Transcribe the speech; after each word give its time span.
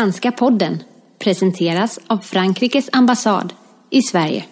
Franska 0.00 0.32
podden 0.32 0.82
presenteras 1.18 2.00
av 2.06 2.18
Frankrikes 2.18 2.88
ambassad 2.92 3.52
i 3.90 4.02
Sverige. 4.02 4.44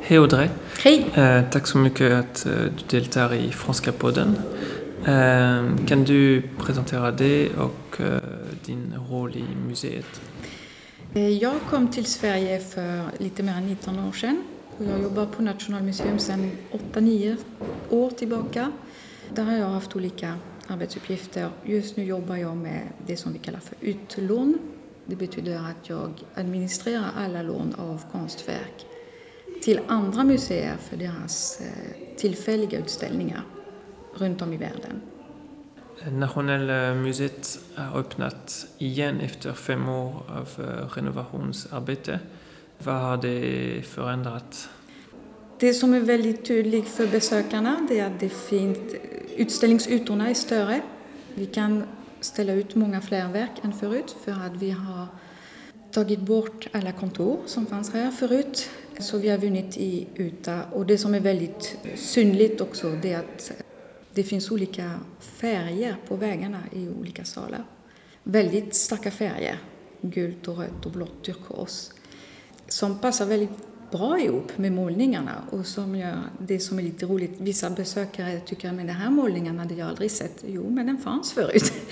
Hej 0.00 0.18
Audrey. 0.18 0.48
Hej. 0.84 1.06
Eh, 1.14 1.42
tack 1.50 1.66
så 1.66 1.78
mycket 1.78 2.12
att 2.12 2.46
eh, 2.46 2.52
du 2.52 2.70
deltar 2.98 3.34
i 3.34 3.50
Franska 3.52 3.92
podden. 3.92 4.36
Eh, 5.04 5.86
kan 5.86 6.04
du 6.04 6.42
presentera 6.66 7.10
dig 7.10 7.50
och 7.54 8.00
eh, 8.00 8.20
din 8.64 8.94
roll 9.10 9.36
i 9.36 9.44
museet? 9.68 10.20
Eh, 11.14 11.28
Jag 11.28 11.54
kom 11.70 11.88
till 11.88 12.04
Sverige 12.06 12.60
för 12.60 13.04
lite 13.18 13.42
mer 13.42 13.52
än 13.52 13.66
19 13.66 13.98
år 13.98 14.12
sedan. 14.12 14.42
Och 14.78 14.84
jag 14.84 15.02
jobbar 15.02 15.26
på 15.26 15.42
Nationalmuseum 15.42 16.18
sedan 16.18 16.50
8-9 16.94 17.36
år 17.90 18.10
tillbaka. 18.10 18.72
Där 19.34 19.42
har 19.44 19.52
jag 19.52 19.68
haft 19.68 19.96
olika 19.96 20.34
arbetsuppgifter. 20.66 21.50
Just 21.64 21.96
nu 21.96 22.04
jobbar 22.04 22.36
jag 22.36 22.56
med 22.56 22.88
det 23.06 23.16
som 23.16 23.32
vi 23.32 23.38
kallar 23.38 23.60
för 23.60 23.76
utlån. 23.80 24.58
Det 25.06 25.16
betyder 25.16 25.56
att 25.56 25.88
jag 25.88 26.10
administrerar 26.34 27.10
alla 27.16 27.42
lån 27.42 27.74
av 27.74 28.02
konstverk 28.12 28.86
till 29.62 29.80
andra 29.86 30.24
museer 30.24 30.76
för 30.76 30.96
deras 30.96 31.60
eh, 31.60 32.16
tillfälliga 32.16 32.78
utställningar 32.78 33.42
runt 34.14 34.42
om 34.42 34.52
i 34.52 34.56
världen. 34.56 35.00
Nationalmuseet 36.10 37.58
har 37.74 38.00
öppnat 38.00 38.66
igen 38.78 39.20
efter 39.20 39.52
fem 39.52 39.88
år 39.88 40.22
av 40.28 40.48
eh, 40.58 40.96
renovationsarbete. 40.96 42.20
Vad 42.78 42.94
har 42.94 43.16
det 43.16 43.82
förändrat? 43.86 44.68
Det 45.58 45.74
som 45.74 45.94
är 45.94 46.00
väldigt 46.00 46.44
tydligt 46.44 46.88
för 46.88 47.06
besökarna 47.06 47.86
är 47.90 48.04
att 48.04 48.20
det 48.20 48.28
finns, 48.28 48.78
utställningsytorna 49.36 50.30
är 50.30 50.34
större. 50.34 50.80
Vi 51.34 51.46
kan 51.46 51.84
ställa 52.20 52.52
ut 52.52 52.74
många 52.74 53.00
fler 53.00 53.28
verk 53.28 53.50
än 53.62 53.72
förut 53.72 54.16
för 54.24 54.32
att 54.32 54.56
vi 54.56 54.70
har 54.70 55.06
tagit 55.92 56.20
bort 56.20 56.68
alla 56.72 56.92
kontor 56.92 57.40
som 57.46 57.66
fanns 57.66 57.92
här 57.92 58.10
förut. 58.10 58.70
Så 58.98 59.18
vi 59.18 59.28
har 59.28 59.38
vunnit 59.38 59.76
i 59.76 60.06
yta 60.16 60.62
och 60.72 60.86
det 60.86 60.98
som 60.98 61.14
är 61.14 61.20
väldigt 61.20 61.78
synligt 61.94 62.60
också 62.60 62.90
det 63.02 63.12
är 63.12 63.18
att 63.18 63.52
det 64.14 64.22
finns 64.22 64.50
olika 64.50 65.00
färger 65.20 65.96
på 66.08 66.16
väggarna 66.16 66.60
i 66.72 66.88
olika 66.88 67.24
salar. 67.24 67.64
Väldigt 68.22 68.74
starka 68.74 69.10
färger, 69.10 69.58
gult 70.00 70.48
och 70.48 70.58
rött 70.58 70.86
och 70.86 70.92
blått 70.92 71.24
turkos, 71.24 71.92
som 72.68 72.98
passar 72.98 73.26
väldigt 73.26 73.50
bra 73.92 74.20
ihop 74.20 74.58
med 74.58 74.72
målningarna 74.72 75.42
och 75.50 75.66
som 75.66 75.96
gör 75.96 76.18
det 76.38 76.58
som 76.58 76.78
är 76.78 76.82
lite 76.82 77.06
roligt. 77.06 77.34
Vissa 77.38 77.70
besökare 77.70 78.40
tycker 78.40 78.70
att 78.70 78.76
den 78.76 78.88
här 78.88 79.10
målningen 79.10 79.58
hade 79.58 79.74
jag 79.74 79.88
aldrig 79.88 80.10
sett. 80.10 80.44
Jo, 80.46 80.70
men 80.70 80.86
den 80.86 80.98
fanns 80.98 81.32
förut. 81.32 81.72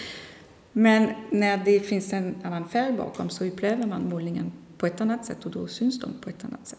Men 0.73 1.11
när 1.31 1.57
det 1.65 1.81
finns 1.81 2.13
en 2.13 2.35
annan 2.45 2.69
färg 2.69 2.93
bakom 2.93 3.31
så 3.31 3.45
upplever 3.45 3.87
man 3.87 4.09
målningen 4.09 4.53
på 4.79 4.87
ett 4.87 5.01
annat 5.01 5.27
sätt 5.27 5.47
och 5.47 5.51
då 5.51 5.67
syns 5.67 6.01
de 6.01 6.11
på 6.21 6.31
ett 6.31 6.45
annat 6.45 6.67
sätt. 6.67 6.79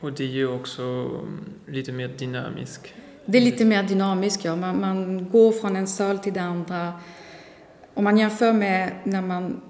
Och 0.00 0.12
det 0.12 0.24
är 0.24 0.28
ju 0.28 0.48
också 0.48 0.82
mm, 0.82 1.44
lite 1.66 1.92
mer 1.92 2.08
dynamisk. 2.08 2.94
Det 3.26 3.38
är 3.38 3.42
lite 3.42 3.64
mer 3.64 3.82
dynamiskt, 3.82 4.44
ja. 4.44 4.56
Man, 4.56 4.80
man 4.80 5.28
går 5.30 5.52
från 5.52 5.76
en 5.76 5.86
sal 5.86 6.18
till 6.18 6.32
den 6.32 6.44
andra. 6.44 6.92
Om 7.94 8.04
man 8.04 8.18
jämför 8.18 8.52
med 8.52 8.92
när 9.04 9.22
man 9.22 9.60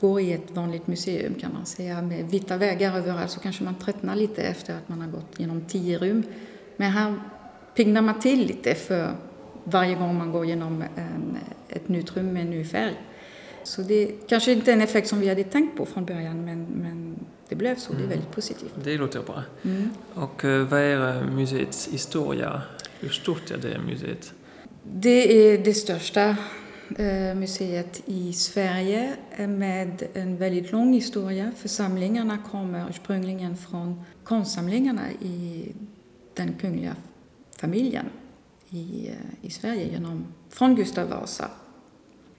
går 0.00 0.20
i 0.20 0.32
ett 0.32 0.50
vanligt 0.50 0.86
museum 0.86 1.34
kan 1.34 1.52
man 1.52 1.66
säga 1.66 2.02
med 2.02 2.30
vita 2.30 2.56
väggar 2.56 2.96
överallt 2.96 3.30
så 3.30 3.40
kanske 3.40 3.64
man 3.64 3.74
tröttnar 3.74 4.16
lite 4.16 4.42
efter 4.42 4.74
att 4.74 4.88
man 4.88 5.00
har 5.00 5.08
gått 5.08 5.38
genom 5.40 5.60
tio 5.60 5.98
rum. 5.98 6.22
Men 6.76 6.90
här 6.90 7.14
piggnar 7.74 8.02
man 8.02 8.20
till 8.20 8.46
lite 8.46 8.74
för 8.74 9.10
varje 9.64 9.94
gång 9.94 10.18
man 10.18 10.32
går 10.32 10.46
genom 10.46 10.82
en, 10.96 11.38
ett 11.68 11.88
nytt 11.88 12.16
rum 12.16 12.32
med 12.32 12.42
en 12.42 12.50
ny 12.50 12.64
färg. 12.64 12.94
Så 13.64 13.82
det 13.82 14.28
kanske 14.28 14.52
inte 14.52 14.70
är 14.70 14.72
en 14.72 14.80
effekt 14.80 15.08
som 15.08 15.20
vi 15.20 15.28
hade 15.28 15.44
tänkt 15.44 15.76
på 15.76 15.86
från 15.86 16.04
början 16.04 16.44
men, 16.44 16.64
men 16.64 17.26
det 17.48 17.54
blev 17.54 17.76
så. 17.76 17.92
Det 17.92 18.04
är 18.04 18.08
väldigt 18.08 18.30
positivt. 18.30 18.74
Det 18.84 18.98
låter 18.98 19.22
bra. 19.22 19.42
Mm. 19.62 19.90
Och 20.14 20.44
eh, 20.44 20.62
vad 20.62 20.80
är 20.80 21.16
eh, 21.16 21.30
museets 21.30 21.88
historia? 21.88 22.62
Hur 23.00 23.08
stort 23.08 23.50
är 23.50 23.58
det 23.58 23.78
museet? 23.78 24.32
Det 24.82 25.52
är 25.52 25.58
det 25.58 25.74
största 25.74 26.36
Eh, 26.98 27.34
museet 27.34 28.02
i 28.06 28.32
Sverige 28.32 29.16
med 29.38 30.02
en 30.14 30.36
väldigt 30.36 30.72
lång 30.72 30.92
historia. 30.92 31.52
För 31.56 31.68
samlingarna 31.68 32.38
kommer 32.50 32.90
ursprungligen 32.90 33.56
från 33.56 34.04
konstsamlingarna 34.24 35.12
i 35.12 35.72
den 36.34 36.54
kungliga 36.60 36.96
familjen 37.56 38.06
i, 38.70 39.08
eh, 39.08 39.46
i 39.46 39.50
Sverige 39.50 39.92
genom, 39.92 40.24
från 40.48 40.74
Gustav 40.74 41.08
Vasa 41.08 41.50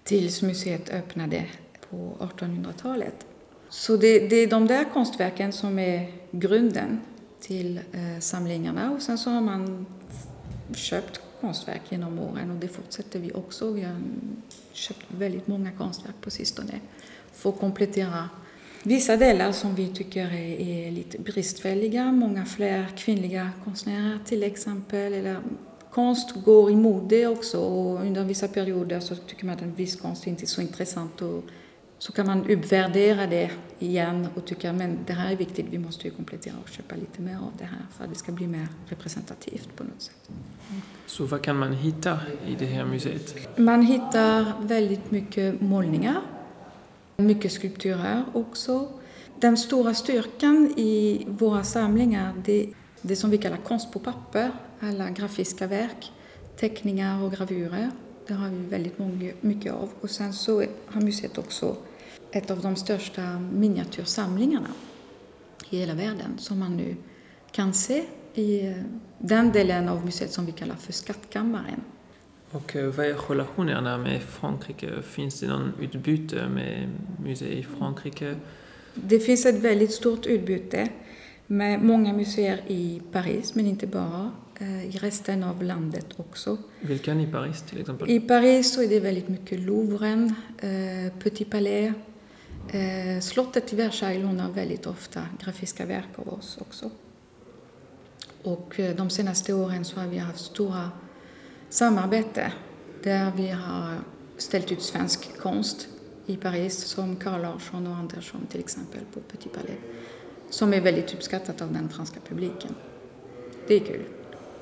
tills 0.03 0.41
museet 0.41 0.89
öppnade 0.89 1.45
på 1.89 2.17
1800-talet. 2.19 3.25
Så 3.69 3.97
det, 3.97 4.19
det 4.19 4.35
är 4.35 4.47
de 4.47 4.67
där 4.67 4.85
konstverken 4.93 5.53
som 5.53 5.79
är 5.79 6.11
grunden 6.31 7.01
till 7.39 7.77
eh, 7.77 8.19
samlingarna 8.19 8.91
och 8.91 9.01
sen 9.01 9.17
så 9.17 9.29
har 9.29 9.41
man 9.41 9.85
köpt 10.75 11.21
konstverk 11.41 11.81
genom 11.89 12.19
åren 12.19 12.51
och 12.51 12.57
det 12.57 12.67
fortsätter 12.67 13.19
vi 13.19 13.31
också. 13.31 13.71
Vi 13.71 13.81
har 13.81 14.01
köpt 14.71 15.05
väldigt 15.07 15.47
många 15.47 15.71
konstverk 15.71 16.15
på 16.21 16.31
sistone 16.31 16.79
för 17.31 17.49
att 17.49 17.59
komplettera 17.59 18.29
vissa 18.83 19.17
delar 19.17 19.51
som 19.51 19.75
vi 19.75 19.87
tycker 19.87 20.25
är, 20.25 20.59
är 20.61 20.91
lite 20.91 21.19
bristfälliga. 21.19 22.11
Många 22.11 22.45
fler 22.45 22.85
kvinnliga 22.97 23.51
konstnärer 23.63 24.19
till 24.25 24.43
exempel. 24.43 25.13
Eller 25.13 25.39
konst 25.91 26.35
går 26.45 26.71
i 26.71 26.75
mode 26.75 27.27
också 27.27 27.59
och 27.59 28.01
under 28.01 28.23
vissa 28.23 28.47
perioder 28.47 28.99
så 28.99 29.15
tycker 29.15 29.45
man 29.45 29.55
att 29.55 29.61
en 29.61 29.75
viss 29.75 29.95
konst 29.95 30.27
inte 30.27 30.43
är 30.43 30.47
så 30.47 30.61
intressant 30.61 31.21
att 31.21 31.43
så 31.99 32.11
kan 32.11 32.27
man 32.27 32.49
uppvärdera 32.49 33.27
det 33.27 33.51
igen 33.79 34.27
och 34.35 34.45
tycka 34.45 34.73
men 34.73 34.99
det 35.07 35.13
här 35.13 35.31
är 35.31 35.35
viktigt, 35.35 35.65
vi 35.69 35.77
måste 35.77 36.07
ju 36.07 36.13
komplettera 36.13 36.53
och 36.63 36.69
köpa 36.69 36.95
lite 36.95 37.21
mer 37.21 37.35
av 37.35 37.51
det 37.57 37.65
här 37.65 37.85
för 37.97 38.03
att 38.03 38.09
det 38.09 38.15
ska 38.15 38.31
bli 38.31 38.47
mer 38.47 38.67
representativt 38.85 39.69
på 39.75 39.83
något 39.83 40.01
sätt. 40.01 40.29
Så 41.05 41.25
vad 41.25 41.41
kan 41.41 41.57
man 41.57 41.73
hitta 41.73 42.19
i 42.47 42.55
det 42.59 42.65
här 42.65 42.85
museet? 42.85 43.57
Man 43.57 43.81
hittar 43.81 44.53
väldigt 44.61 45.11
mycket 45.11 45.61
målningar, 45.61 46.21
mycket 47.17 47.51
skulpturer 47.51 48.23
också. 48.33 48.87
Den 49.39 49.57
stora 49.57 49.93
styrkan 49.93 50.73
i 50.77 51.25
våra 51.27 51.63
samlingar 51.63 52.33
det 52.45 52.63
är 52.63 52.69
det 53.01 53.15
som 53.15 53.29
vi 53.29 53.37
kallar 53.37 53.57
konst 53.57 53.93
på 53.93 53.99
papper, 53.99 54.51
alla 54.79 55.09
grafiska 55.09 55.67
verk, 55.67 56.11
teckningar 56.59 57.23
och 57.23 57.31
gravurer. 57.31 57.91
Det 58.27 58.33
har 58.33 58.49
vi 58.49 58.65
väldigt 58.65 58.99
mycket 59.41 59.73
av. 59.73 59.89
Och 60.01 60.09
sen 60.09 60.33
så 60.33 60.63
har 60.87 61.01
museet 61.01 61.37
också 61.37 61.75
ett 62.31 62.51
av 62.51 62.61
de 62.61 62.75
största 62.75 63.39
miniatyrsamlingarna 63.39 64.69
i 65.69 65.77
hela 65.77 65.93
världen 65.93 66.37
som 66.37 66.59
man 66.59 66.77
nu 66.77 66.95
kan 67.51 67.73
se 67.73 68.05
i 68.33 68.75
den 69.17 69.51
delen 69.51 69.89
av 69.89 70.05
museet 70.05 70.31
som 70.31 70.45
vi 70.45 70.51
kallar 70.51 70.75
för 70.75 70.93
skattkammaren. 70.93 71.81
Och 72.51 72.75
eh, 72.75 72.85
vad 72.85 73.05
är 73.05 73.13
relationerna 73.29 73.97
med 73.97 74.21
Frankrike? 74.21 75.01
Finns 75.01 75.39
det 75.39 75.47
någon 75.47 75.73
utbyte 75.81 76.47
med 76.47 76.89
museer 77.23 77.51
i 77.51 77.63
Frankrike? 77.63 78.35
Det 78.93 79.19
finns 79.19 79.45
ett 79.45 79.59
väldigt 79.59 79.91
stort 79.91 80.25
utbyte 80.25 80.89
med 81.47 81.83
många 81.83 82.13
museer 82.13 82.61
i 82.67 83.01
Paris, 83.11 83.55
men 83.55 83.65
inte 83.65 83.87
bara. 83.87 84.31
Eh, 84.59 84.85
I 84.85 84.97
resten 84.97 85.43
av 85.43 85.63
landet 85.63 86.05
också. 86.15 86.57
Vilken 86.79 87.19
i 87.19 87.31
Paris 87.31 87.61
till 87.61 87.79
exempel? 87.79 88.09
I 88.09 88.19
Paris 88.19 88.73
så 88.73 88.83
är 88.83 88.87
det 88.87 88.99
väldigt 88.99 89.27
mycket 89.27 89.59
Louvren, 89.59 90.35
eh, 90.59 91.19
Petit 91.23 91.51
Palais. 91.51 91.93
Eh, 92.69 93.21
slottet 93.21 93.73
i 93.73 93.75
Versailles 93.75 94.23
lånar 94.23 94.51
väldigt 94.51 94.85
ofta 94.85 95.21
grafiska 95.43 95.85
verk 95.85 96.09
av 96.15 96.33
oss 96.33 96.57
också. 96.61 96.91
Och 98.43 98.79
de 98.97 99.09
senaste 99.09 99.53
åren 99.53 99.85
så 99.85 99.99
har 99.99 100.07
vi 100.07 100.17
haft 100.17 100.39
stora 100.39 100.91
samarbete 101.69 102.51
där 103.03 103.31
vi 103.35 103.49
har 103.49 103.95
ställt 104.37 104.71
ut 104.71 104.81
svensk 104.81 105.37
konst 105.37 105.87
i 106.25 106.35
Paris 106.35 106.83
som 106.83 107.15
Carl 107.15 107.41
Larsson 107.41 107.87
och 107.87 107.95
Andersson 107.95 108.47
till 108.49 108.59
exempel 108.59 109.01
på 109.13 109.19
Petit 109.19 109.53
Palais. 109.53 109.79
Som 110.49 110.73
är 110.73 110.81
väldigt 110.81 111.13
uppskattat 111.13 111.61
av 111.61 111.73
den 111.73 111.89
franska 111.89 112.19
publiken. 112.29 112.75
Det 113.67 113.75
är 113.75 113.79
kul. 113.79 114.03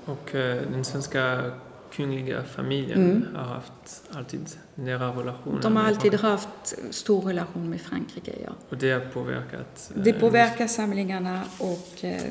Och 0.05 0.35
eh, 0.35 0.61
den 0.71 0.85
svenska 0.85 1.51
kungliga 1.91 2.43
familjen 2.43 2.99
Mm. 3.11 3.35
har 3.35 3.43
haft 3.43 4.03
alltid 4.11 4.49
nära 4.75 5.09
relationer 5.19 5.61
De 5.61 5.75
har 5.75 5.83
alltid 5.83 6.13
haft 6.13 6.75
stor 6.89 7.21
relation 7.21 7.69
med 7.69 7.81
Frankrike, 7.81 8.33
ja. 8.43 8.51
Och 8.69 8.77
det 8.77 8.91
har 8.91 8.99
påverkat? 8.99 9.91
eh, 9.95 10.01
Det 10.03 10.13
påverkar 10.13 10.67
samlingarna 10.67 11.43
och 11.59 12.03
eh, 12.05 12.21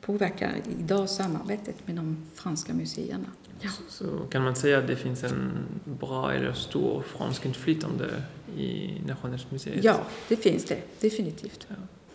påverkar 0.00 0.52
idag 0.80 1.08
samarbetet 1.10 1.86
med 1.86 1.96
de 1.96 2.16
franska 2.34 2.72
museerna. 2.74 3.26
Ja. 3.60 3.70
Så 3.88 4.04
kan 4.30 4.42
man 4.44 4.56
säga 4.56 4.78
att 4.78 4.86
det 4.86 4.96
finns 4.96 5.24
en 5.24 5.52
bra 5.84 6.32
eller 6.32 6.52
stor 6.52 7.02
fransk 7.02 7.46
inflytande 7.46 8.08
i 8.56 9.00
Nationalmuseet? 9.06 9.84
ja, 9.84 10.00
det 10.28 10.36
finns 10.36 10.64
det. 10.64 10.78
Definitivt. 11.00 11.66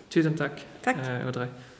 Tusen 0.10 0.38
tack, 0.38 0.66
Tack. 0.84 0.98
eh, 0.98 1.26
Audrey. 1.26 1.48